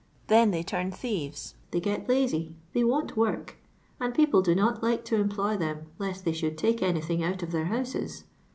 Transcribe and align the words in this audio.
TA<» 0.29 0.49
they 0.49 0.63
turn 0.63 0.89
tliitves, 0.89 1.53
they 1.69 1.79
get 1.79 2.07
la^y, 2.07 2.53
they 2.73 2.83
won't 2.83 3.15
work, 3.15 3.57
and 3.99 4.15
people 4.15 4.41
do 4.41 4.55
not 4.55 4.79
Hie 4.81 4.95
to 4.97 5.17
employ 5.17 5.55
them 5.57 5.91
lest 5.99 6.25
they 6.25 6.33
should 6.33 6.57
tale 6.57 6.75
anything 6.83 7.21
out 7.21 7.43
of 7.43 7.51
their 7.51 7.65
houses. 7.65 8.23